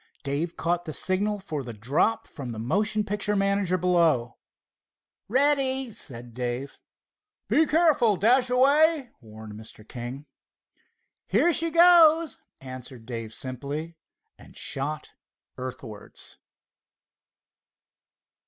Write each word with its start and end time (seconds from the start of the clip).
Dave 0.23 0.57
caught 0.57 0.85
the 0.85 0.93
signal 0.93 1.37
for 1.37 1.61
the 1.61 1.75
drop 1.75 2.25
from 2.25 2.53
the 2.53 2.57
motion 2.57 3.03
picture 3.03 3.35
manager 3.35 3.77
below. 3.77 4.39
"Ready," 5.27 5.91
said 5.93 6.33
Dave. 6.33 6.79
"Be 7.47 7.67
careful, 7.67 8.17
Dashaway," 8.17 9.11
warned 9.21 9.53
Mr. 9.53 9.87
King. 9.87 10.25
"Here 11.27 11.53
she 11.53 11.69
goes," 11.69 12.39
answered 12.59 13.05
Dave 13.05 13.31
simply, 13.31 13.99
and 14.39 14.57
shot 14.57 15.11
earthwards. 15.59 16.39